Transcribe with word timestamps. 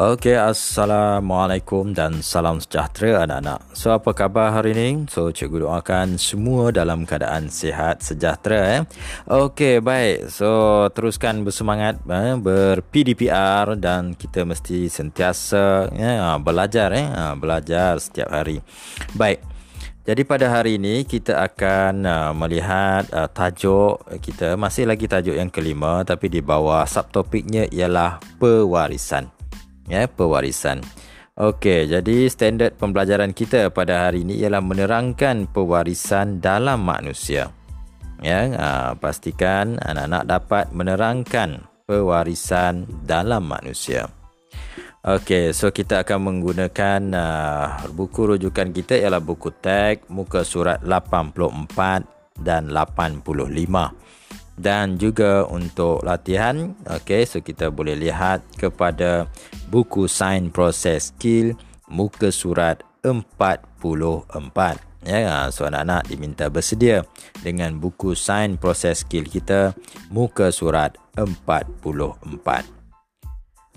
Okey, 0.00 0.32
Assalamualaikum 0.32 1.92
dan 1.92 2.24
salam 2.24 2.56
sejahtera 2.56 3.28
anak-anak. 3.28 3.68
So, 3.76 3.92
apa 3.92 4.16
khabar 4.16 4.48
hari 4.48 4.72
ini? 4.72 5.04
So, 5.12 5.28
cikgu 5.28 5.68
doakan 5.68 6.16
semua 6.16 6.72
dalam 6.72 7.04
keadaan 7.04 7.52
sihat 7.52 8.00
sejahtera. 8.00 8.80
Eh? 8.80 8.82
Okey, 9.28 9.84
baik. 9.84 10.32
So, 10.32 10.88
teruskan 10.96 11.44
bersemangat 11.44 12.00
eh, 12.08 12.32
ber-PDPR 12.32 13.76
dan 13.76 14.16
kita 14.16 14.48
mesti 14.48 14.88
sentiasa 14.88 15.92
ya, 15.92 16.40
belajar. 16.40 16.96
Eh? 16.96 17.04
Ha, 17.04 17.36
belajar 17.36 18.00
setiap 18.00 18.32
hari. 18.32 18.64
Baik. 19.12 19.44
Jadi 20.08 20.24
pada 20.24 20.48
hari 20.48 20.80
ini 20.80 21.04
kita 21.04 21.44
akan 21.44 22.08
uh, 22.08 22.32
melihat 22.32 23.04
uh, 23.12 23.28
tajuk 23.28 24.00
kita 24.24 24.56
masih 24.56 24.88
lagi 24.88 25.04
tajuk 25.04 25.36
yang 25.36 25.52
kelima 25.52 26.00
tapi 26.08 26.32
di 26.32 26.40
bawah 26.40 26.88
subtopiknya 26.88 27.68
ialah 27.68 28.16
pewarisan 28.40 29.39
ya 29.90 30.06
pewarisan. 30.06 30.80
Okey, 31.40 31.88
jadi 31.88 32.28
standard 32.28 32.76
pembelajaran 32.76 33.32
kita 33.34 33.72
pada 33.72 34.06
hari 34.06 34.22
ini 34.28 34.38
ialah 34.44 34.60
menerangkan 34.60 35.48
pewarisan 35.48 36.38
dalam 36.38 36.84
manusia. 36.84 37.50
Ya, 38.20 38.44
aa, 38.52 38.92
pastikan 39.00 39.80
anak-anak 39.80 40.22
dapat 40.28 40.64
menerangkan 40.76 41.64
pewarisan 41.88 42.84
dalam 43.08 43.48
manusia. 43.48 44.12
Okey, 45.00 45.56
so 45.56 45.72
kita 45.72 46.04
akan 46.04 46.28
menggunakan 46.28 47.00
uh, 47.16 47.88
buku 47.88 48.36
rujukan 48.36 48.68
kita 48.68 49.00
ialah 49.00 49.24
buku 49.24 49.48
teks 49.48 50.12
muka 50.12 50.44
surat 50.44 50.84
84 50.84 52.36
dan 52.36 52.68
85 52.68 54.09
dan 54.60 55.00
juga 55.00 55.48
untuk 55.48 56.04
latihan. 56.04 56.76
Okey 56.84 57.24
so 57.24 57.40
kita 57.40 57.72
boleh 57.72 57.96
lihat 57.96 58.44
kepada 58.60 59.24
buku 59.72 60.04
sign 60.04 60.52
process 60.52 61.10
skill 61.16 61.56
muka 61.90 62.30
surat 62.30 62.84
44 63.02 64.28
ya 65.00 65.48
so 65.48 65.64
anak-anak 65.64 66.04
diminta 66.12 66.52
bersedia 66.52 67.08
dengan 67.40 67.80
buku 67.80 68.12
sign 68.12 68.60
process 68.60 69.00
skill 69.02 69.24
kita 69.24 69.72
muka 70.12 70.52
surat 70.52 70.94
44 71.16 72.20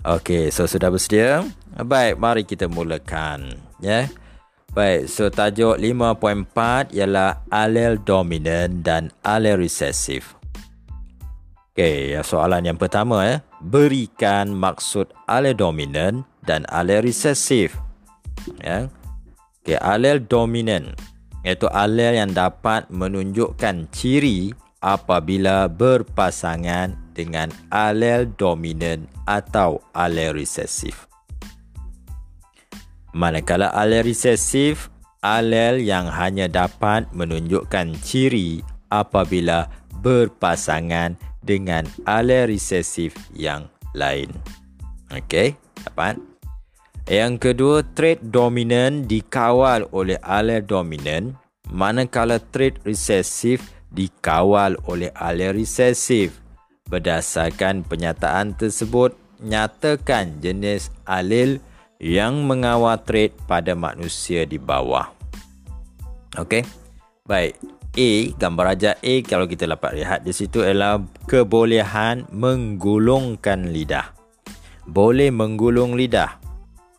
okey 0.04 0.52
so 0.52 0.68
sudah 0.68 0.92
bersedia? 0.92 1.42
Baik 1.74 2.20
mari 2.20 2.44
kita 2.44 2.68
mulakan 2.70 3.56
ya. 3.80 4.06
Baik, 4.74 5.06
so 5.06 5.30
tajuk 5.30 5.78
5.4 5.78 6.98
ialah 6.98 7.46
alel 7.46 7.94
dominan 8.02 8.82
dan 8.82 9.14
alel 9.22 9.62
recessive. 9.62 10.34
Okey, 11.74 12.14
soalan 12.22 12.70
yang 12.70 12.78
pertama 12.78 13.26
ya. 13.26 13.36
Berikan 13.58 14.54
maksud 14.54 15.10
alel 15.26 15.58
dominan 15.58 16.22
dan 16.46 16.62
alel 16.70 17.02
resesif. 17.02 17.74
Ya. 18.62 18.86
Okey, 19.66 19.82
alel 19.82 20.22
dominan 20.22 20.94
iaitu 21.42 21.66
alel 21.74 22.14
yang 22.14 22.30
dapat 22.30 22.86
menunjukkan 22.94 23.90
ciri 23.90 24.54
apabila 24.78 25.66
berpasangan 25.66 26.94
dengan 27.10 27.50
alel 27.74 28.30
dominan 28.38 29.10
atau 29.26 29.82
alel 29.98 30.38
resesif. 30.38 31.10
Manakala 33.10 33.74
alel 33.74 34.06
resesif 34.06 34.94
alel 35.26 35.82
yang 35.82 36.06
hanya 36.06 36.46
dapat 36.46 37.10
menunjukkan 37.10 37.98
ciri 37.98 38.62
apabila 38.94 39.66
berpasangan 39.98 41.33
dengan 41.44 41.84
alel 42.08 42.50
resesif 42.50 43.12
yang 43.36 43.68
lain. 43.92 44.32
Okey, 45.12 45.54
dapat? 45.84 46.16
Yang 47.04 47.34
kedua, 47.52 47.84
trait 47.92 48.18
dominan 48.24 49.04
dikawal 49.04 49.84
oleh 49.92 50.16
alel 50.24 50.64
dominan 50.64 51.36
manakala 51.68 52.40
trait 52.40 52.80
resesif 52.82 53.60
dikawal 53.92 54.80
oleh 54.88 55.12
alel 55.12 55.60
resesif. 55.60 56.40
Berdasarkan 56.88 57.84
penyataan 57.84 58.56
tersebut, 58.56 59.12
nyatakan 59.40 60.40
jenis 60.40 60.88
alel 61.04 61.60
yang 62.00 62.44
mengawal 62.44 62.96
trait 63.00 63.36
pada 63.44 63.76
manusia 63.76 64.48
di 64.48 64.56
bawah. 64.56 65.12
Okey. 66.40 66.64
Baik, 67.24 67.56
A, 67.94 68.34
gambar 68.34 68.74
raja 68.74 68.90
A 68.98 69.14
kalau 69.22 69.46
kita 69.46 69.70
dapat 69.70 70.02
lihat 70.02 70.26
di 70.26 70.34
situ 70.34 70.66
ialah 70.66 70.98
kebolehan 71.30 72.26
menggulungkan 72.34 73.70
lidah. 73.70 74.10
Boleh 74.84 75.30
menggulung 75.30 75.94
lidah. 75.94 76.42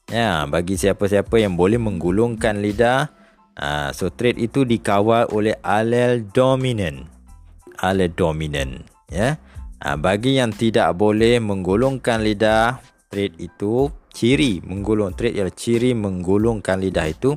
Ya, 0.07 0.47
bagi 0.47 0.79
siapa-siapa 0.79 1.35
yang 1.41 1.59
boleh 1.59 1.81
menggulungkan 1.81 2.63
lidah, 2.63 3.11
uh, 3.59 3.89
so 3.91 4.07
trait 4.07 4.39
itu 4.39 4.63
dikawal 4.63 5.27
oleh 5.35 5.59
alel 5.65 6.23
dominan. 6.31 7.11
Alel 7.83 8.15
dominan, 8.15 8.85
ya. 9.11 9.35
Uh, 9.83 9.97
bagi 9.99 10.39
yang 10.39 10.55
tidak 10.55 10.95
boleh 10.95 11.43
menggulungkan 11.43 12.23
lidah, 12.23 12.79
trait 13.11 13.35
itu 13.35 13.91
ciri 14.15 14.63
menggulung 14.63 15.11
trait 15.11 15.35
ialah 15.35 15.51
ciri 15.51 15.91
menggulungkan 15.91 16.79
lidah 16.79 17.11
itu 17.11 17.35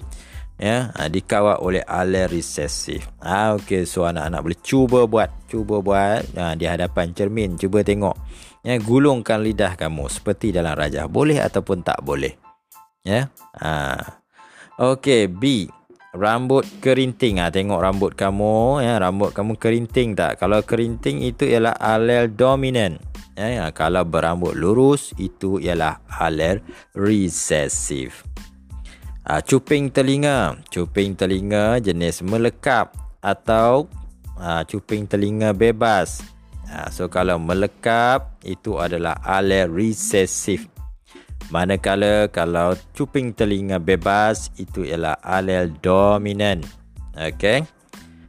ya 0.59 0.91
ha, 0.91 1.07
dikawal 1.07 1.63
oleh 1.63 1.87
alel 1.87 2.27
resesif. 2.29 3.07
Ha, 3.23 3.55
okey 3.57 3.87
so 3.87 4.05
anak-anak 4.05 4.43
boleh 4.43 4.61
cuba 4.61 5.01
buat 5.07 5.31
cuba 5.47 5.81
buat 5.81 6.23
ha, 6.35 6.59
di 6.59 6.67
hadapan 6.67 7.15
cermin 7.15 7.55
cuba 7.55 7.87
tengok 7.87 8.19
ya 8.67 8.75
gulungkan 8.83 9.41
lidah 9.41 9.79
kamu 9.79 10.11
seperti 10.11 10.51
dalam 10.51 10.75
rajah 10.75 11.07
boleh 11.07 11.39
ataupun 11.39 11.87
tak 11.87 12.03
boleh. 12.03 12.35
Ya. 13.07 13.31
Ha. 13.63 14.03
Okey 14.79 15.31
B 15.31 15.71
rambut 16.19 16.67
kerinting 16.83 17.39
ah 17.39 17.49
ha, 17.49 17.55
tengok 17.55 17.79
rambut 17.79 18.13
kamu 18.19 18.83
ya 18.83 18.99
rambut 18.99 19.31
kamu 19.31 19.61
kerinting 19.61 20.17
tak 20.17 20.41
kalau 20.41 20.65
kerinting 20.65 21.21
itu 21.21 21.45
ialah 21.45 21.77
alel 21.77 22.33
dominan 22.33 22.97
ya, 23.37 23.47
ya 23.53 23.67
kalau 23.77 24.03
berambut 24.09 24.57
lurus 24.57 25.13
itu 25.21 25.61
ialah 25.61 26.01
alel 26.09 26.65
resesif 26.97 28.25
uh, 29.29 29.41
cuping 29.45 29.93
telinga 29.93 30.59
cuping 30.73 31.15
telinga 31.15 31.79
jenis 31.79 32.25
melekap 32.25 32.97
atau 33.21 33.87
uh, 34.41 34.65
cuping 34.65 35.05
telinga 35.05 35.53
bebas 35.53 36.25
uh, 36.73 36.89
so 36.89 37.07
kalau 37.13 37.37
melekap 37.37 38.41
itu 38.43 38.81
adalah 38.81 39.21
alel 39.23 39.69
recessive 39.69 40.65
manakala 41.53 42.27
kalau 42.33 42.75
cuping 42.97 43.37
telinga 43.37 43.77
bebas 43.77 44.51
itu 44.57 44.89
ialah 44.89 45.21
alel 45.21 45.71
dominan 45.79 46.65
okey 47.15 47.79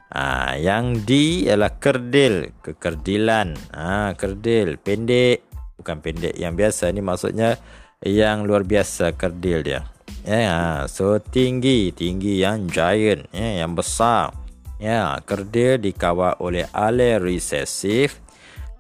Ha, 0.10 0.58
yang 0.58 1.06
D 1.06 1.46
ialah 1.46 1.78
kerdil, 1.78 2.50
kekerdilan. 2.66 3.54
Ha, 3.78 4.18
kerdil, 4.18 4.82
pendek. 4.82 5.46
Bukan 5.78 6.02
pendek 6.02 6.34
yang 6.34 6.58
biasa 6.58 6.90
ni 6.90 7.06
maksudnya 7.06 7.62
yang 8.02 8.42
luar 8.42 8.66
biasa 8.66 9.14
kerdil 9.14 9.62
dia. 9.62 9.86
Ya, 10.28 10.36
yeah, 10.36 10.68
so 10.92 11.16
tinggi, 11.18 11.96
tinggi 11.96 12.44
yang 12.44 12.68
giant, 12.68 13.32
ya, 13.32 13.40
yeah, 13.40 13.54
yang 13.64 13.74
besar. 13.74 14.36
Ya, 14.76 14.88
yeah, 14.88 15.10
kerdil 15.24 15.80
dikawal 15.80 16.36
oleh 16.44 16.68
alel 16.76 17.24
resesif, 17.24 18.20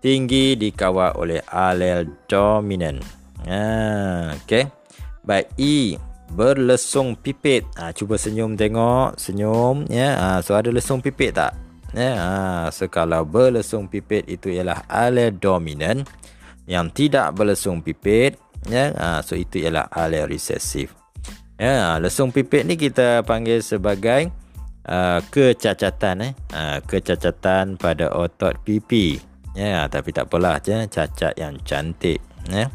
tinggi 0.03 0.59
dikawal 0.59 1.15
oleh 1.15 1.39
alel 1.47 2.11
dominan. 2.27 2.99
Ya, 3.47 3.55
yeah, 3.55 4.19
okey. 4.35 4.67
Baik, 5.23 5.47
E 5.55 5.95
berlesung 6.29 7.17
pipit. 7.17 7.65
Ha, 7.79 7.91
cuba 7.95 8.19
senyum 8.19 8.53
tengok, 8.53 9.17
senyum, 9.17 9.89
ya. 9.89 9.95
Yeah. 9.95 10.13
Ha, 10.19 10.27
so 10.45 10.53
ada 10.53 10.69
lesung 10.69 11.01
pipit 11.01 11.39
tak? 11.39 11.55
Ya, 11.95 12.01
yeah. 12.01 12.15
ha, 12.19 12.31
so 12.69 12.85
kalau 12.91 13.25
berlesung 13.25 13.89
pipit 13.89 14.29
itu 14.29 14.53
ialah 14.53 14.85
alel 14.85 15.33
dominan. 15.33 16.05
Yang 16.69 16.87
tidak 16.93 17.33
berlesung 17.33 17.81
pipit, 17.81 18.37
ya, 18.69 18.93
yeah. 18.93 19.19
ha, 19.19 19.25
so 19.25 19.33
itu 19.33 19.65
ialah 19.65 19.89
alel 19.89 20.29
resesif. 20.29 20.98
Ya, 21.59 21.99
lesung 21.99 22.31
pipit 22.31 22.63
ni 22.63 22.79
kita 22.79 23.19
panggil 23.27 23.59
sebagai 23.59 24.31
uh, 24.87 25.19
kecacatan 25.27 26.31
eh. 26.31 26.33
Uh, 26.55 26.79
kecacatan 26.87 27.75
pada 27.75 28.15
otot 28.15 28.55
pipi. 28.63 29.19
Ya, 29.59 29.83
tapi 29.91 30.15
tak 30.15 30.31
apalah 30.31 30.63
je 30.63 30.87
cacat 30.87 31.35
yang 31.35 31.59
cantik, 31.67 32.23
ya. 32.47 32.71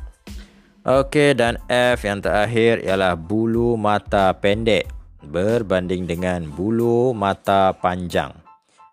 Okey 0.84 1.32
dan 1.32 1.56
F 1.72 2.04
yang 2.04 2.20
terakhir 2.20 2.84
ialah 2.84 3.16
bulu 3.16 3.80
mata 3.80 4.36
pendek 4.36 4.84
berbanding 5.24 6.04
dengan 6.04 6.44
bulu 6.44 7.16
mata 7.16 7.72
panjang. 7.72 8.36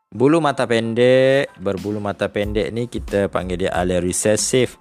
Bulu 0.07 0.39
mata 0.39 0.63
pendek, 0.63 1.51
berbulu 1.59 1.99
mata 1.99 2.31
pendek 2.31 2.71
ni 2.71 2.87
kita 2.87 3.27
panggil 3.27 3.67
dia 3.67 3.71
alel 3.75 4.07
recessive 4.07 4.79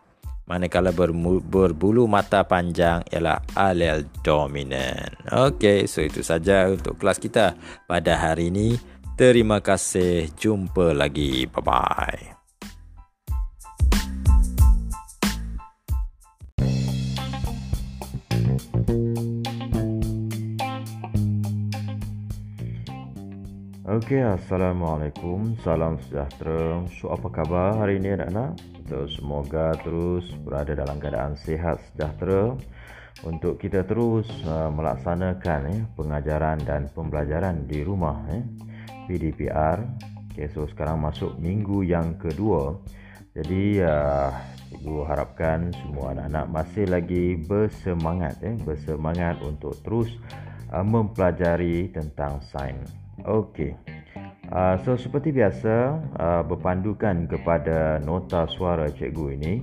manakala 0.51 0.91
berbulu 0.91 2.11
mata 2.11 2.43
panjang 2.43 3.07
ialah 3.07 3.39
alel 3.55 4.03
dominan. 4.27 5.15
Okey, 5.31 5.87
so 5.87 6.03
itu 6.03 6.27
saja 6.27 6.67
untuk 6.67 6.99
kelas 6.99 7.23
kita 7.23 7.55
pada 7.87 8.19
hari 8.19 8.51
ini. 8.51 8.75
Terima 9.15 9.63
kasih, 9.63 10.27
jumpa 10.35 10.91
lagi. 10.91 11.47
Bye 11.47 11.63
bye. 11.63 12.23
Okey, 23.91 24.23
Assalamualaikum. 24.23 25.55
Salam 25.63 25.99
sejahtera. 26.07 26.83
So, 26.99 27.11
apa 27.11 27.27
khabar 27.31 27.75
hari 27.85 27.99
ini 27.99 28.15
anak-anak? 28.15 28.80
So, 28.91 29.07
semoga 29.07 29.79
terus 29.87 30.27
berada 30.43 30.75
dalam 30.75 30.99
keadaan 30.99 31.39
sihat 31.39 31.79
sejahtera 31.95 32.59
untuk 33.23 33.63
kita 33.63 33.87
terus 33.87 34.27
uh, 34.51 34.67
melaksanakan 34.67 35.61
eh, 35.71 35.81
pengajaran 35.95 36.59
dan 36.67 36.91
pembelajaran 36.91 37.71
di 37.71 37.87
rumah 37.87 38.19
eh, 38.35 38.43
PDPR. 39.07 39.79
Okay, 40.35 40.51
so 40.51 40.67
sekarang 40.67 40.99
masuk 41.07 41.39
minggu 41.39 41.87
yang 41.87 42.19
kedua. 42.19 42.83
Jadi, 43.31 43.79
uh, 43.79 44.35
Ibu 44.71 45.03
harapkan 45.03 45.75
semua 45.75 46.15
anak-anak 46.15 46.47
masih 46.47 46.87
lagi 46.87 47.35
bersemangat 47.35 48.39
eh, 48.43 48.55
bersemangat 48.63 49.43
untuk 49.43 49.75
terus 49.83 50.11
uh, 50.71 50.87
mempelajari 50.87 51.91
tentang 51.91 52.39
sains. 52.43 52.91
Okey. 53.27 54.00
Uh, 54.51 54.75
so 54.83 54.99
seperti 54.99 55.31
biasa 55.31 55.95
uh, 56.19 56.43
berpandukan 56.43 57.31
kepada 57.31 58.03
nota 58.03 58.51
suara 58.51 58.91
cikgu 58.91 59.39
ini. 59.39 59.63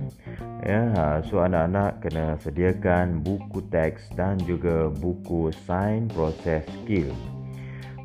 Ya 0.64 0.88
uh, 0.96 1.20
so 1.28 1.44
anak-anak 1.44 2.00
kena 2.00 2.40
sediakan 2.40 3.20
buku 3.20 3.68
teks 3.68 4.08
dan 4.16 4.40
juga 4.48 4.88
buku 4.88 5.52
sign 5.68 6.08
process 6.08 6.64
skill. 6.80 7.12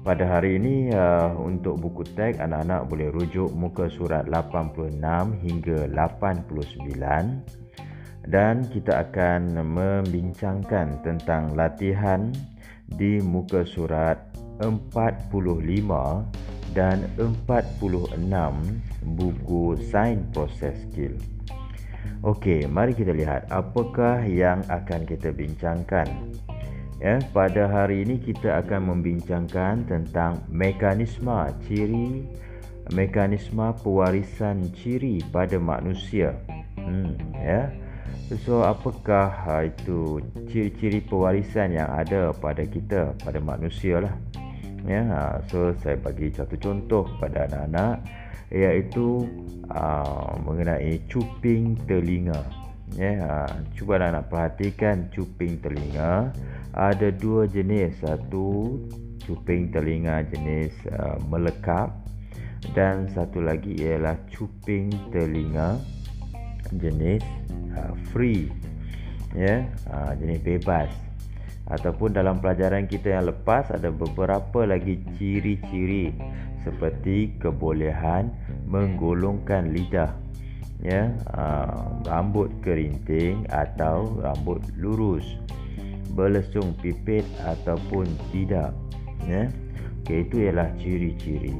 Pada 0.03 0.27
hari 0.27 0.59
ini 0.59 0.91
uh, 0.91 1.31
untuk 1.39 1.80
buku 1.80 2.03
teks 2.03 2.44
anak-anak 2.44 2.91
boleh 2.91 3.07
rujuk 3.15 3.47
muka 3.56 3.88
surat 3.88 4.27
86 4.27 5.00
hingga 5.39 5.88
89 5.88 8.27
dan 8.27 8.56
kita 8.68 9.07
akan 9.07 9.56
membincangkan 9.56 11.00
tentang 11.00 11.56
latihan 11.56 12.27
di 12.91 13.24
muka 13.24 13.63
surat 13.63 14.19
45 14.59 16.44
dan 16.74 17.06
46 17.22 18.18
buku 19.16 19.78
Sign 19.90 20.25
Process 20.34 20.75
Skill. 20.90 21.16
Okey, 22.25 22.66
mari 22.68 22.98
kita 22.98 23.14
lihat 23.14 23.48
apakah 23.54 24.25
yang 24.25 24.66
akan 24.68 25.06
kita 25.08 25.30
bincangkan. 25.31 26.08
Ya, 27.04 27.20
pada 27.36 27.68
hari 27.68 28.08
ini 28.08 28.16
kita 28.16 28.64
akan 28.64 28.96
membincangkan 28.96 29.86
tentang 29.88 30.40
mekanisme 30.48 31.36
ciri 31.68 32.24
mekanisme 32.92 33.72
pewarisan 33.80 34.68
ciri 34.76 35.24
pada 35.31 35.56
manusia. 35.56 36.36
Hmm, 36.76 37.16
ya. 37.40 37.72
So 38.44 38.66
apakah 38.66 39.30
ha, 39.30 39.68
itu 39.68 40.19
ciri-ciri 40.50 41.00
pewarisan 41.06 41.76
yang 41.76 41.88
ada 41.92 42.34
pada 42.34 42.66
kita 42.66 43.14
pada 43.22 43.38
manusia 43.38 44.00
lah 44.04 44.16
ya. 44.88 45.39
So 45.50 45.75
saya 45.80 46.00
bagi 46.00 46.31
satu 46.31 46.56
contoh 46.59 47.07
kepada 47.15 47.47
anak-anak 47.50 47.95
iaitu 48.53 49.25
uh, 49.74 50.38
mengenai 50.45 51.01
cuping 51.09 51.80
telinga 51.89 52.38
ya. 52.94 53.12
Ha, 53.24 53.31
cuba 53.74 53.97
anak-anak 53.97 54.25
perhatikan 54.30 55.09
cuping 55.09 55.57
telinga. 55.63 56.30
Ada 56.74 57.13
dua 57.13 57.50
jenis. 57.50 57.97
Satu 58.01 58.77
cuping 59.24 59.71
telinga 59.74 60.25
jenis 60.30 60.74
uh, 60.94 61.18
melekap 61.31 61.94
dan 62.77 63.12
satu 63.12 63.44
lagi 63.44 63.75
ialah 63.75 64.15
cuping 64.31 64.91
telinga 65.12 65.80
jenis 66.77 67.24
uh, 67.75 67.94
free 68.12 68.51
ya. 69.33 69.65
Uh, 69.89 70.12
jenis 70.19 70.39
bebas 70.44 70.91
ataupun 71.71 72.15
dalam 72.15 72.44
pelajaran 72.44 72.88
kita 72.88 73.15
yang 73.19 73.31
lepas 73.31 73.71
ada 73.71 73.88
beberapa 73.94 74.68
lagi 74.68 75.00
ciri-ciri 75.15 76.12
seperti 76.63 77.36
kebolehan 77.39 78.31
menggolongkan 78.68 79.71
lidah 79.71 80.12
ya 80.83 81.12
aa, 81.31 81.39
ah, 81.39 81.83
rambut 82.07 82.51
kerinting 82.60 83.48
atau 83.48 84.19
rambut 84.19 84.60
lurus 84.75 85.24
belesung 86.13 86.77
pipit 86.77 87.25
ataupun 87.42 88.06
tidak 88.30 88.71
ya. 89.25 89.50
Okay, 90.04 90.27
itu 90.27 90.36
ialah 90.45 90.69
ciri-ciri. 90.77 91.56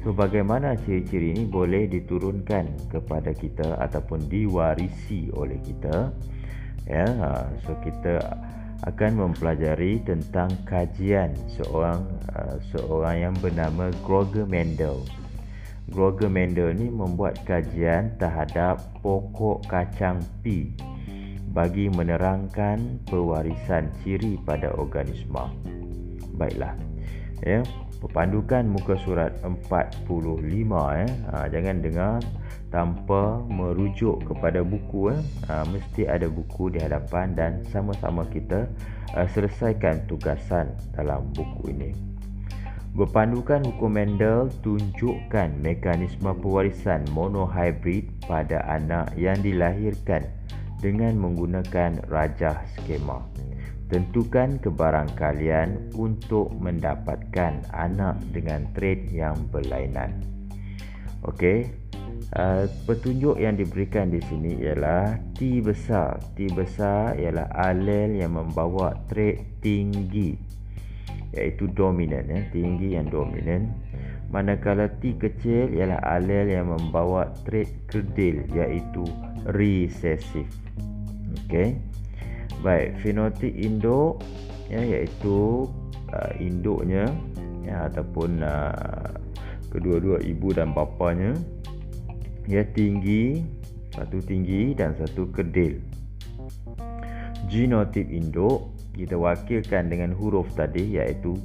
So 0.00 0.16
bagaimana 0.16 0.78
ciri-ciri 0.80 1.36
ini 1.36 1.44
boleh 1.44 1.84
diturunkan 1.90 2.88
kepada 2.88 3.36
kita 3.36 3.76
ataupun 3.76 4.30
diwarisi 4.32 5.28
oleh 5.36 5.60
kita 5.60 6.08
ya 6.88 7.04
ah, 7.20 7.44
so 7.68 7.76
kita 7.84 8.16
akan 8.88 9.12
mempelajari 9.16 10.00
tentang 10.04 10.48
kajian 10.64 11.36
seorang 11.58 12.00
uh, 12.32 12.56
seorang 12.72 13.16
yang 13.30 13.34
bernama 13.40 13.92
Groger 14.06 14.48
Mendel. 14.48 15.04
Groger 15.90 16.30
Mendel 16.30 16.72
ni 16.72 16.88
membuat 16.88 17.42
kajian 17.44 18.14
terhadap 18.16 18.80
pokok 19.04 19.66
kacang 19.68 20.22
pi 20.40 20.72
bagi 21.50 21.90
menerangkan 21.90 23.02
pewarisan 23.10 23.90
ciri 24.00 24.38
pada 24.46 24.70
organisma. 24.78 25.50
Baiklah. 26.38 26.72
Ya, 27.42 27.64
Perpandukan 28.00 28.64
muka 28.64 28.96
surat 29.04 29.36
45 29.44 30.08
eh. 31.04 31.10
Ha, 31.28 31.52
jangan 31.52 31.76
dengar 31.84 32.18
tanpa 32.70 33.42
merujuk 33.50 34.22
kepada 34.24 34.62
buku 34.62 35.14
eh. 35.14 35.22
Ha, 35.50 35.66
mesti 35.68 36.06
ada 36.06 36.30
buku 36.30 36.70
di 36.70 36.78
hadapan 36.78 37.34
dan 37.34 37.52
sama-sama 37.68 38.24
kita 38.30 38.70
uh, 39.14 39.28
selesaikan 39.30 40.06
tugasan 40.06 40.72
dalam 40.94 41.26
buku 41.34 41.74
ini. 41.74 41.90
Berpandukan 42.90 43.62
hukum 43.70 43.94
Mendel 43.94 44.50
tunjukkan 44.66 45.62
mekanisme 45.62 46.34
pewarisan 46.42 47.06
monohybrid 47.14 48.10
pada 48.26 48.66
anak 48.66 49.14
yang 49.14 49.38
dilahirkan 49.38 50.26
dengan 50.82 51.14
menggunakan 51.14 52.02
rajah 52.10 52.58
skema 52.74 53.22
tentukan 53.90 54.62
kebarangkalian 54.62 55.90
untuk 55.98 56.54
mendapatkan 56.62 57.58
anak 57.74 58.22
dengan 58.30 58.70
trait 58.70 59.10
yang 59.10 59.34
berlainan. 59.50 60.14
Okey. 61.26 61.79
Uh, 62.30 62.70
petunjuk 62.86 63.42
yang 63.42 63.58
diberikan 63.58 64.06
di 64.06 64.22
sini 64.22 64.54
ialah 64.62 65.18
T 65.34 65.58
besar. 65.58 66.22
T 66.38 66.46
besar 66.54 67.18
ialah 67.18 67.50
alel 67.58 68.22
yang 68.22 68.38
membawa 68.38 68.94
trait 69.10 69.58
tinggi 69.58 70.38
iaitu 71.34 71.66
dominan 71.74 72.30
ya, 72.30 72.46
tinggi 72.54 72.94
yang 72.94 73.10
dominan. 73.10 73.74
Manakala 74.30 74.86
T 75.02 75.18
kecil 75.18 75.74
ialah 75.74 75.98
alel 76.06 76.54
yang 76.54 76.70
membawa 76.70 77.34
trait 77.42 77.66
kerdil 77.90 78.46
iaitu 78.54 79.02
recessive. 79.50 80.54
Okey. 81.34 81.82
Baik, 82.62 82.94
fenotip 83.02 83.50
induk 83.58 84.22
ya 84.70 84.78
iaitu 84.78 85.66
uh, 86.14 86.32
induknya 86.38 87.10
ya 87.66 87.90
ataupun 87.90 88.38
uh, 88.46 89.18
kedua-dua 89.74 90.22
ibu 90.22 90.54
dan 90.54 90.70
bapanya 90.70 91.34
ya 92.50 92.66
tinggi 92.74 93.46
satu 93.94 94.18
tinggi 94.18 94.74
dan 94.74 94.98
satu 94.98 95.30
kedil. 95.30 95.78
Genotip 97.46 98.10
induk 98.10 98.74
kita 98.94 99.14
wakilkan 99.14 99.86
dengan 99.86 100.10
huruf 100.10 100.50
tadi 100.58 100.98
iaitu 100.98 101.38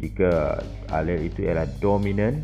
jika 0.00 0.58
alel 0.90 1.28
itu 1.28 1.46
ialah 1.46 1.68
dominan 1.78 2.42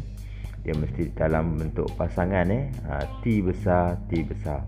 dia 0.63 0.77
mesti 0.77 1.11
dalam 1.17 1.59
bentuk 1.59 1.91
pasangan 1.97 2.47
eh 2.53 2.69
ha, 2.87 3.03
T 3.25 3.41
besar 3.43 3.99
T 4.07 4.23
besar 4.23 4.63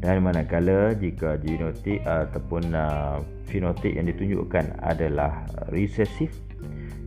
dan 0.00 0.20
manakala 0.20 0.92
jika 0.96 1.40
genotip 1.40 2.04
ataupun 2.04 2.76
uh, 2.76 3.18
fenotip 3.48 3.96
yang 3.96 4.06
ditunjukkan 4.06 4.76
adalah 4.84 5.48
recessive 5.72 6.32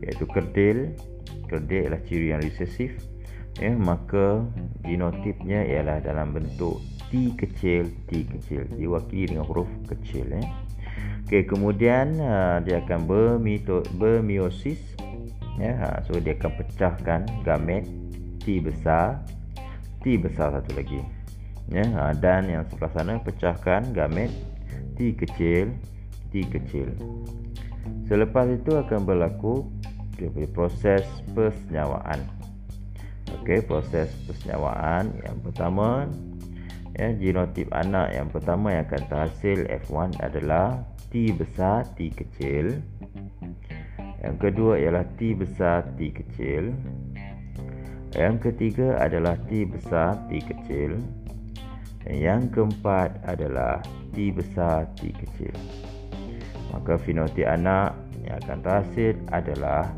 iaitu 0.02 0.24
kerdil 0.26 0.90
kerdil 1.46 1.86
adalah 1.86 2.02
ciri 2.04 2.26
yang 2.34 2.42
recessive 2.42 2.96
ya 3.58 3.74
maka 3.74 4.46
genotipnya 4.86 5.66
ialah 5.66 5.98
dalam 5.98 6.30
bentuk 6.30 6.78
T 7.10 7.34
kecil 7.34 7.90
T 8.06 8.22
kecil 8.22 8.70
diwakili 8.78 9.34
dengan 9.34 9.42
huruf 9.48 9.66
kecil 9.90 10.30
ya. 10.30 10.42
Okey 11.26 11.46
kemudian 11.46 12.18
uh, 12.22 12.62
dia 12.62 12.82
akan 12.82 13.06
bermito, 13.06 13.82
bermeiosis 13.98 14.78
ya. 15.58 15.74
Ha, 15.78 15.88
so 16.06 16.14
dia 16.22 16.38
akan 16.38 16.52
pecahkan 16.62 17.20
gamet 17.42 17.86
T 18.42 18.62
besar 18.62 19.22
T 20.02 20.14
besar 20.18 20.54
satu 20.54 20.70
lagi 20.78 21.02
ya. 21.70 21.82
Ha, 21.82 22.14
dan 22.14 22.46
yang 22.46 22.62
sebelah 22.70 22.92
sana 22.94 23.18
pecahkan 23.18 23.90
gamet 23.90 24.30
T 24.94 25.14
kecil 25.18 25.74
T 26.30 26.46
kecil. 26.46 26.94
Selepas 28.06 28.46
itu 28.50 28.74
akan 28.74 29.06
berlaku 29.06 29.66
proses 30.52 31.06
persenyawaan 31.32 32.39
okey 33.40 33.60
proses 33.64 34.12
persenyawaan 34.28 35.10
yang 35.24 35.38
pertama 35.40 36.06
ya 36.94 37.10
genotip 37.16 37.72
anak 37.72 38.12
yang 38.12 38.28
pertama 38.28 38.76
yang 38.76 38.84
akan 38.84 39.04
terhasil 39.08 39.58
F1 39.88 40.20
adalah 40.20 40.84
T 41.08 41.32
besar 41.34 41.88
T 41.96 42.12
kecil 42.12 42.78
Yang 44.20 44.36
kedua 44.36 44.76
ialah 44.76 45.04
T 45.16 45.32
besar 45.32 45.96
T 45.96 46.12
kecil. 46.12 46.76
Yang 48.12 48.36
ketiga 48.50 49.00
adalah 49.00 49.40
T 49.48 49.64
besar 49.64 50.28
T 50.28 50.44
kecil. 50.44 51.00
Yang 52.04 52.52
keempat 52.52 53.16
adalah 53.24 53.80
T 54.12 54.28
besar 54.28 54.92
T 55.00 55.08
kecil. 55.16 55.56
Maka 56.70 57.00
fenotip 57.00 57.48
anak 57.48 57.96
yang 58.20 58.36
akan 58.44 58.58
terhasil 58.60 59.16
adalah 59.32 59.88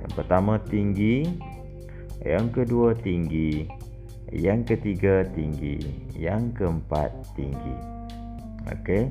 yang 0.00 0.12
pertama 0.16 0.56
tinggi, 0.64 1.28
yang 2.24 2.52
kedua 2.52 2.92
tinggi, 3.00 3.64
yang 4.30 4.62
ketiga 4.62 5.24
tinggi, 5.32 5.80
yang 6.16 6.52
keempat 6.52 7.10
tinggi. 7.32 7.76
Okey. 8.68 9.08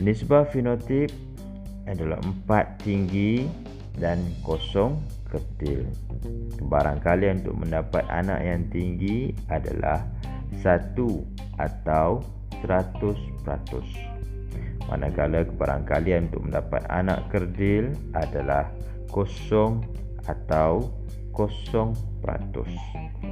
Nisbah 0.00 0.44
fenotip 0.48 1.08
adalah 1.88 2.20
empat 2.20 2.80
tinggi 2.84 3.48
dan 3.96 4.20
kosong 4.44 5.00
kecil. 5.32 5.88
Barangkali 6.66 7.32
untuk 7.32 7.56
mendapat 7.56 8.04
anak 8.08 8.40
yang 8.44 8.62
tinggi 8.68 9.32
adalah 9.48 10.04
satu 10.60 11.24
atau 11.56 12.20
seratus 12.60 13.18
peratus. 13.44 13.88
Manakala 14.86 15.42
kebarangkalian 15.42 16.30
untuk 16.30 16.46
mendapat 16.46 16.82
anak 16.86 17.26
kerdil 17.34 17.90
adalah 18.14 18.70
kosong 19.10 19.82
atau 20.30 20.86
kosong 21.36 21.92
peratus. 22.24 22.72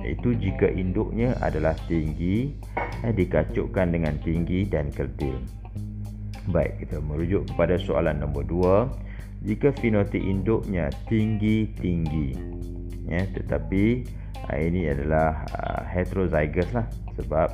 Itu 0.04 0.36
jika 0.36 0.68
induknya 0.68 1.32
adalah 1.40 1.72
tinggi 1.88 2.52
eh, 3.00 3.10
dikacukkan 3.16 3.96
dengan 3.96 4.20
tinggi 4.20 4.68
dan 4.68 4.92
kerdil. 4.92 5.40
Baik, 6.52 6.84
kita 6.84 7.00
merujuk 7.00 7.48
kepada 7.48 7.80
soalan 7.80 8.20
nombor 8.20 8.44
dua. 8.44 8.76
Jika 9.48 9.72
fenotip 9.72 10.20
induknya 10.20 10.92
tinggi-tinggi, 11.08 12.36
ya, 13.08 13.24
tetapi 13.32 14.04
uh, 14.48 14.56
ini 14.56 14.88
adalah 14.88 15.44
uh, 15.52 15.84
heterozygous 15.84 16.68
lah 16.72 16.88
sebab 17.16 17.48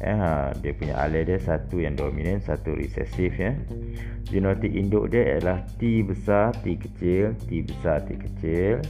ya, 0.00 0.48
dia 0.64 0.72
punya 0.72 0.96
alel 0.96 1.28
dia 1.28 1.40
satu 1.40 1.80
yang 1.80 1.96
dominan, 1.96 2.40
satu 2.40 2.76
resesif 2.76 3.36
ya. 3.36 3.52
Genotik 4.28 4.72
induk 4.72 5.12
dia 5.12 5.36
adalah 5.36 5.60
T 5.76 6.00
besar, 6.04 6.56
T 6.60 6.76
kecil, 6.76 7.36
T 7.48 7.64
besar, 7.64 8.04
T 8.04 8.16
kecil 8.16 8.80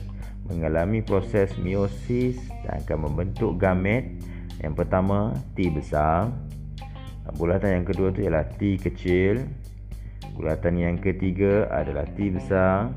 mengalami 0.49 1.03
proses 1.03 1.53
meiosis 1.59 2.39
dan 2.67 2.83
akan 2.85 3.11
membentuk 3.11 3.59
gamet. 3.59 4.17
Yang 4.63 4.85
pertama 4.85 5.37
T 5.53 5.69
besar, 5.69 6.33
bulatan 7.37 7.83
yang 7.83 7.87
kedua 7.87 8.09
tu 8.15 8.25
ialah 8.25 8.47
T 8.57 8.81
kecil. 8.81 9.45
Bulatan 10.37 10.77
yang 10.77 10.97
ketiga 11.01 11.69
adalah 11.73 12.07
T 12.15 12.31
besar. 12.33 12.93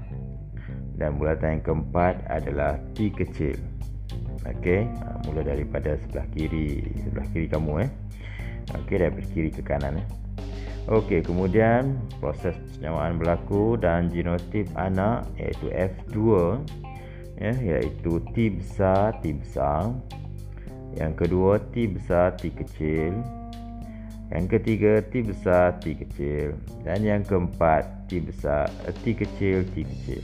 Dan 0.99 1.15
bulatan 1.15 1.59
yang 1.59 1.63
keempat 1.63 2.27
adalah 2.27 2.75
T 2.91 3.07
kecil. 3.11 3.55
Okey, 4.47 4.87
ha, 5.03 5.19
mula 5.27 5.43
daripada 5.43 5.99
sebelah 5.99 6.27
kiri. 6.31 6.83
Sebelah 7.03 7.27
kiri 7.31 7.47
kamu 7.47 7.87
eh. 7.87 7.89
Okey, 8.83 8.95
daripada 8.99 9.27
kiri 9.31 9.49
ke 9.51 9.61
kanan 9.63 9.99
eh. 9.99 10.07
Okey, 10.89 11.21
kemudian 11.21 12.01
proses 12.17 12.57
penyewaan 12.73 13.21
berlaku 13.21 13.77
dan 13.77 14.09
genotip 14.09 14.65
anak 14.73 15.27
iaitu 15.37 15.69
F2 15.69 16.17
ya, 17.39 17.55
iaitu 17.55 18.19
T 18.36 18.60
besar, 18.60 19.15
T 19.24 19.31
besar. 19.31 19.96
Yang 21.00 21.13
kedua 21.25 21.63
T 21.72 21.88
besar, 21.88 22.36
T 22.36 22.51
kecil. 22.51 23.15
Yang 24.29 24.46
ketiga 24.60 25.01
T 25.01 25.25
besar 25.25 25.79
T 25.81 25.98
kecil. 25.98 26.53
Dan 26.86 27.01
yang 27.01 27.24
keempat 27.25 28.12
T 28.12 28.22
besar 28.22 28.69
eh, 28.86 28.93
T 28.93 29.15
kecil 29.15 29.65
T 29.74 29.88
kecil. 29.88 30.22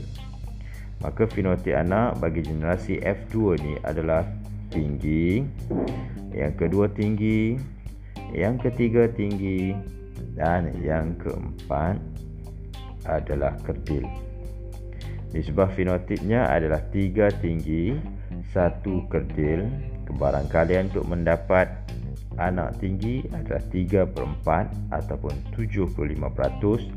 Maka 1.02 1.26
fenotip 1.28 1.76
anak 1.76 2.20
bagi 2.22 2.40
generasi 2.40 3.02
F2 3.02 3.34
ni 3.60 3.74
adalah 3.84 4.24
tinggi, 4.72 5.44
yang 6.32 6.56
kedua 6.56 6.88
tinggi, 6.88 7.56
yang 8.32 8.56
ketiga 8.60 9.08
tinggi. 9.10 9.76
Dan 10.36 10.68
yang 10.84 11.16
keempat 11.16 11.96
adalah 13.08 13.56
kerdil. 13.64 14.04
Nisbah 15.36 15.68
fenotipnya 15.76 16.48
adalah 16.48 16.80
tiga 16.88 17.28
tinggi, 17.28 17.92
satu 18.56 19.04
kerdil. 19.12 19.68
Kebarangkalian 20.08 20.88
untuk 20.88 21.12
mendapat 21.12 21.68
anak 22.40 22.80
tinggi 22.80 23.20
adalah 23.36 23.60
3 23.68 24.08
per 24.08 24.24
4 24.24 24.96
ataupun 24.96 25.36
75% 25.52 26.88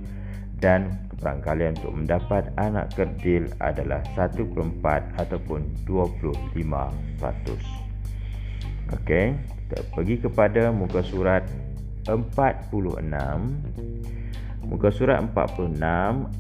dan 0.64 0.88
keberangkalian 1.12 1.76
untuk 1.84 2.00
mendapat 2.00 2.48
anak 2.56 2.96
kerdil 2.96 3.52
adalah 3.60 4.00
1 4.16 4.40
per 4.40 4.64
4 4.88 5.20
ataupun 5.20 5.68
25%. 5.84 7.60
Okey, 8.96 9.36
kita 9.36 9.80
pergi 9.92 10.16
kepada 10.16 10.72
muka 10.72 11.04
surat 11.04 11.44
46. 12.08 13.04
Muka 14.70 14.94
surat 14.94 15.18
46 15.34 15.82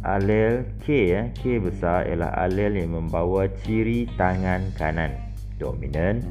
alel 0.06 0.62
K 0.86 0.86
ya, 1.10 1.22
K 1.34 1.58
besar 1.58 2.06
ialah 2.06 2.30
alel 2.46 2.78
yang 2.78 2.94
membawa 2.94 3.50
ciri 3.66 4.06
tangan 4.22 4.70
kanan. 4.78 5.10
Dominan 5.58 6.22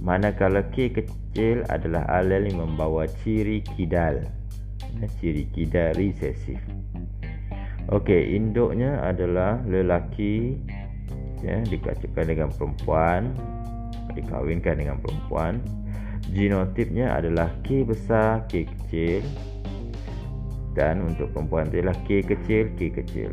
manakala 0.00 0.64
K 0.72 0.88
kecil 0.88 1.60
adalah 1.68 2.08
alel 2.08 2.48
yang 2.48 2.64
membawa 2.64 3.04
ciri 3.20 3.60
kidal. 3.76 4.24
Eh, 5.04 5.10
ciri 5.20 5.44
kidal 5.52 5.92
resesif. 6.00 6.56
Okey, 7.92 8.40
induknya 8.40 9.04
adalah 9.04 9.60
lelaki 9.68 10.56
ya, 11.44 11.60
dikacukkan 11.60 12.24
dengan 12.24 12.48
perempuan 12.56 13.36
dikahwinkan 14.16 14.80
dengan 14.80 14.96
perempuan. 14.96 15.60
Genotipnya 16.32 17.20
adalah 17.20 17.52
K 17.60 17.84
besar, 17.84 18.48
K 18.48 18.64
kecil 18.64 19.20
dan 20.74 21.06
untuk 21.06 21.30
perempuan 21.30 21.70
itu 21.70 21.80
adalah 21.80 21.98
K 22.04 22.20
kecil, 22.20 22.64
K 22.74 22.80
kecil. 22.90 23.30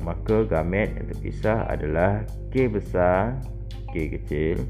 Maka 0.00 0.48
gamet 0.48 0.96
yang 0.96 1.06
terpisah 1.12 1.68
adalah 1.68 2.24
K 2.48 2.66
besar, 2.72 3.36
K 3.92 4.16
kecil 4.16 4.64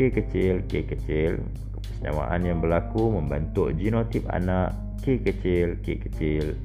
K 0.00 0.08
kecil, 0.08 0.64
K 0.64 0.80
kecil. 0.88 1.44
Persenyamaan 1.76 2.40
yang 2.40 2.58
berlaku 2.64 3.20
membentuk 3.20 3.76
genotip 3.76 4.24
anak 4.32 4.72
K 5.04 5.20
kecil, 5.20 5.76
K 5.84 6.00
kecil. 6.00 6.56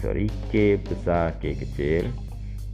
Sorry, 0.00 0.32
K 0.48 0.80
besar, 0.80 1.36
K 1.44 1.52
kecil. 1.52 2.08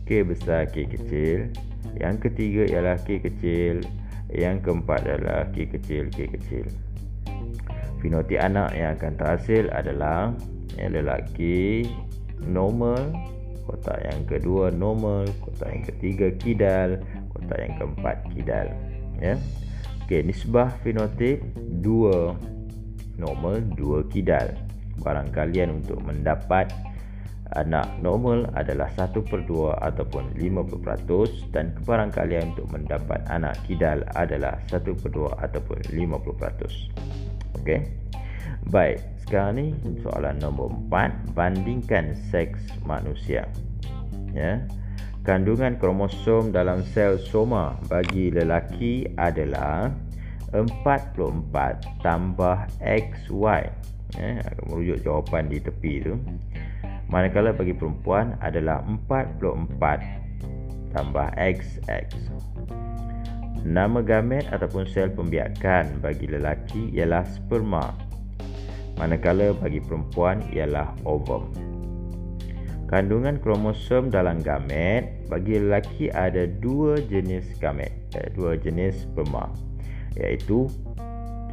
K 0.07 0.23
besar, 0.23 0.71
K 0.71 0.87
kecil. 0.87 1.51
Yang 1.99 2.31
ketiga 2.31 2.63
ialah 2.71 2.97
K 3.03 3.19
kecil. 3.19 3.83
Yang 4.31 4.63
keempat 4.63 5.11
adalah 5.11 5.51
K 5.51 5.67
kecil, 5.75 6.07
K 6.15 6.31
kecil. 6.39 6.71
Fenotip 7.99 8.39
anak 8.39 8.71
yang 8.79 8.95
akan 8.95 9.13
terhasil 9.19 9.67
adalah 9.75 10.31
yang 10.79 10.97
lelaki 10.97 11.89
normal 12.43 13.13
kotak 13.67 14.03
yang 14.03 14.23
kedua 14.27 14.75
normal 14.75 15.25
kotak 15.41 15.71
yang 15.71 15.85
ketiga 15.87 16.27
kidal 16.41 16.91
kotak 17.35 17.59
yang 17.63 17.75
keempat 17.79 18.17
kidal 18.35 18.67
ya. 19.23 19.35
Okey, 20.03 20.29
nisbah 20.29 20.69
fenotip 20.83 21.41
2 21.81 23.23
normal, 23.23 23.63
2 23.79 24.13
kidal. 24.13 24.51
Barang 25.01 25.31
kalian 25.31 25.81
untuk 25.83 26.03
mendapat 26.03 26.69
anak 27.55 27.87
normal 28.01 28.49
adalah 28.57 28.91
1 28.93 29.13
per 29.25 29.45
2 29.45 29.73
ataupun 29.79 30.37
50% 30.37 31.53
dan 31.55 31.73
kebarang 31.77 32.11
kalian 32.13 32.53
untuk 32.57 32.69
mendapat 32.73 33.21
anak 33.29 33.57
kidal 33.69 34.05
adalah 34.17 34.59
1 34.69 34.85
per 35.01 35.11
2 35.13 35.33
ataupun 35.39 35.79
50%. 35.93 36.91
Okey. 37.63 37.81
Baik, 38.69 39.01
sekarang 39.33 39.57
ni 39.57 39.73
soalan 40.05 40.37
nombor 40.45 40.69
4, 40.93 41.33
bandingkan 41.33 42.13
seks 42.29 42.69
manusia. 42.85 43.49
Ya. 44.37 44.61
Kandungan 45.25 45.81
kromosom 45.81 46.53
dalam 46.53 46.85
sel 46.93 47.17
soma 47.17 47.73
bagi 47.89 48.29
lelaki 48.29 49.09
adalah 49.17 49.89
44 50.53 51.49
tambah 52.05 52.59
XY. 52.85 53.73
Akan 54.21 54.65
merujuk 54.69 55.01
jawapan 55.01 55.49
di 55.49 55.65
tepi 55.65 56.05
tu. 56.05 56.21
Manakala 57.09 57.57
bagi 57.57 57.73
perempuan 57.73 58.37
adalah 58.45 58.85
44 58.85 60.93
tambah 60.93 61.33
XX. 61.41 61.89
Nama 63.65 64.05
gamet 64.05 64.45
ataupun 64.53 64.85
sel 64.93 65.09
pembiakan 65.09 66.05
bagi 66.05 66.29
lelaki 66.29 66.93
ialah 66.93 67.25
sperma. 67.25 68.12
Manakala 69.03 69.51
bagi 69.59 69.83
perempuan 69.83 70.47
ialah 70.55 70.95
ovum. 71.03 71.51
Kandungan 72.87 73.43
kromosom 73.43 74.15
dalam 74.15 74.39
gamet 74.39 75.27
bagi 75.27 75.59
lelaki 75.59 76.07
ada 76.15 76.47
dua 76.47 77.03
jenis 77.03 77.59
gamet, 77.59 77.91
eh, 78.15 78.31
dua 78.31 78.55
jenis 78.55 79.03
sperma. 79.03 79.51
Iaitu 80.15 80.71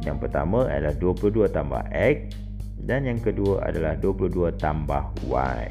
yang 0.06 0.22
pertama 0.22 0.70
adalah 0.70 0.94
22 0.94 1.50
tambah 1.50 1.82
X 1.90 2.38
dan 2.86 3.04
yang 3.04 3.18
kedua 3.18 3.66
adalah 3.66 3.98
22 3.98 4.54
tambah 4.56 5.10
Y. 5.26 5.66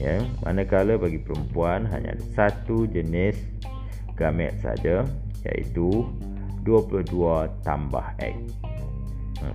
ya 0.00 0.18
manakala 0.42 0.96
bagi 0.96 1.20
perempuan 1.20 1.84
hanya 1.86 2.16
ada 2.16 2.24
satu 2.32 2.88
jenis 2.88 3.36
gamet 4.16 4.56
saja 4.58 5.04
iaitu 5.44 6.08
22 6.64 7.06
tambah 7.60 8.06
X 8.18 8.36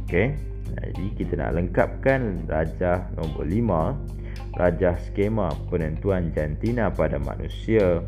okey 0.05 0.37
jadi 0.75 1.05
kita 1.15 1.33
nak 1.39 1.55
lengkapkan 1.55 2.43
rajah 2.49 3.07
nombor 3.15 3.47
5 3.47 4.17
rajah 4.57 4.97
skema 5.07 5.53
penentuan 5.69 6.33
jantina 6.33 6.89
pada 6.89 7.21
manusia. 7.21 8.01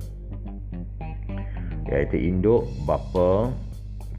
Iaitu 1.90 2.18
induk 2.22 2.70
bapa 2.86 3.54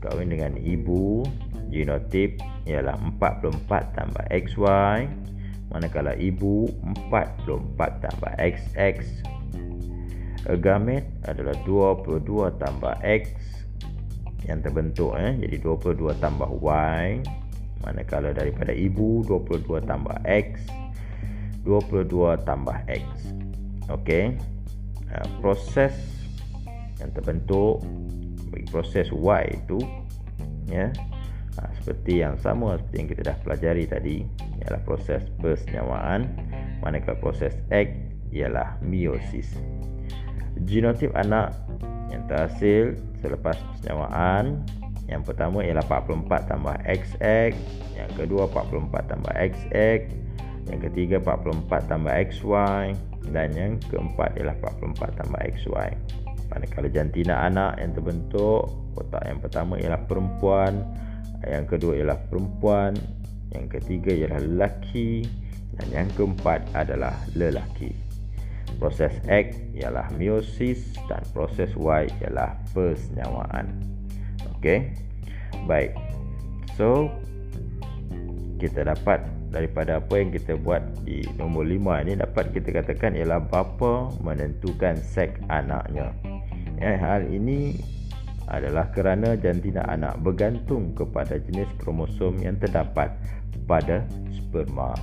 kahwin 0.02 0.30
dengan 0.30 0.54
ibu. 0.58 1.26
Genotip 1.70 2.42
ialah 2.66 2.98
44 3.14 3.94
tambah 3.94 4.24
XY 4.26 5.06
manakala 5.70 6.18
ibu 6.18 6.66
44 7.14 7.78
tambah 7.78 8.32
XX 8.42 9.06
gamet 10.58 11.06
adalah 11.30 11.54
22 11.62 12.58
tambah 12.58 12.98
X. 13.06 13.30
Yang 14.50 14.58
terbentuk 14.66 15.14
eh 15.14 15.38
jadi 15.38 15.62
22 15.62 16.10
tambah 16.18 16.50
Y 16.58 17.22
manakala 17.80 18.36
daripada 18.36 18.72
ibu 18.72 19.24
22 19.24 19.84
tambah 19.88 20.16
X 20.28 20.70
22 21.64 22.40
tambah 22.48 22.76
X. 22.88 23.04
Okey. 23.92 24.36
Uh, 25.10 25.26
proses 25.42 25.92
yang 27.02 27.10
terbentuk 27.12 27.82
bagi 28.50 28.66
proses 28.70 29.10
Y 29.10 29.42
itu 29.50 29.78
ya 30.70 30.90
ha, 31.58 31.66
seperti 31.80 32.22
yang 32.22 32.38
sama 32.38 32.78
seperti 32.78 32.96
yang 32.98 33.08
kita 33.10 33.22
dah 33.26 33.36
pelajari 33.42 33.84
tadi 33.90 34.16
ialah 34.62 34.80
proses 34.86 35.26
persenyawaan 35.42 36.30
manakala 36.78 37.18
proses 37.18 37.58
X 37.74 37.90
ialah 38.30 38.78
meiosis. 38.84 39.58
Genotip 40.68 41.10
anak 41.18 41.56
yang 42.14 42.22
terhasil 42.30 42.94
selepas 43.18 43.58
persenyawaan 43.58 44.62
yang 45.10 45.26
pertama 45.26 45.66
ialah 45.66 45.82
44 45.84 46.50
tambah 46.50 46.76
XX 46.86 47.52
yang 47.98 48.10
kedua 48.14 48.46
44 48.48 49.10
tambah 49.10 49.34
XX 49.34 50.00
yang 50.70 50.80
ketiga 50.86 51.16
44 51.18 51.90
tambah 51.90 52.14
XY 52.30 52.94
dan 53.34 53.48
yang 53.58 53.72
keempat 53.90 54.38
ialah 54.38 54.54
44 54.62 55.18
tambah 55.18 55.40
XY 55.58 55.90
manakala 56.46 56.88
jantina 56.88 57.34
anak 57.46 57.74
yang 57.82 57.90
terbentuk 57.92 58.70
kotak 58.94 59.22
yang 59.26 59.38
pertama 59.42 59.74
ialah 59.82 60.00
perempuan 60.06 60.86
yang 61.42 61.66
kedua 61.66 61.98
ialah 61.98 62.18
perempuan 62.30 62.94
yang 63.50 63.66
ketiga 63.66 64.14
ialah 64.14 64.38
lelaki 64.46 65.26
dan 65.78 65.86
yang 65.90 66.08
keempat 66.14 66.60
adalah 66.76 67.14
lelaki. 67.34 67.94
Proses 68.78 69.12
X 69.26 69.58
ialah 69.74 70.06
meiosis 70.14 70.94
dan 71.10 71.20
proses 71.34 71.74
Y 71.74 72.06
ialah 72.22 72.54
persenyawaan 72.70 73.66
okey 74.60 74.92
baik 75.64 75.96
so 76.76 77.08
kita 78.60 78.84
dapat 78.84 79.24
daripada 79.50 79.98
apa 79.98 80.14
yang 80.20 80.30
kita 80.30 80.54
buat 80.54 80.84
di 81.02 81.26
nombor 81.34 81.66
5 81.66 82.04
ini 82.06 82.12
dapat 82.20 82.54
kita 82.54 82.70
katakan 82.70 83.18
ialah 83.18 83.42
bapa 83.42 84.12
menentukan 84.22 84.94
seks 85.00 85.40
anaknya 85.50 86.14
ya, 86.78 86.96
hal 87.00 87.26
ini 87.26 87.76
adalah 88.50 88.90
kerana 88.90 89.38
jantina 89.38 89.86
anak 89.86 90.18
bergantung 90.20 90.90
kepada 90.98 91.38
jenis 91.38 91.70
kromosom 91.78 92.42
yang 92.42 92.58
terdapat 92.58 93.14
pada 93.64 94.02
sperma. 94.34 94.98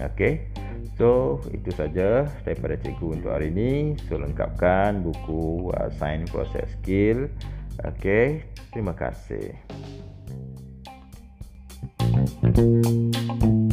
Okey. 0.00 0.48
So, 0.96 1.40
itu 1.52 1.68
saja 1.76 2.24
daripada 2.40 2.80
cikgu 2.80 3.20
untuk 3.20 3.30
hari 3.36 3.52
ini. 3.52 4.00
So, 4.08 4.16
lengkapkan 4.16 5.04
buku 5.04 5.68
uh, 5.76 5.92
Science 6.00 6.32
Process 6.32 6.72
Skill. 6.80 7.28
Okey. 7.84 8.46
Terima 8.72 8.96
kasih. 8.96 9.56
Thank 12.42 13.44
you. 13.44 13.65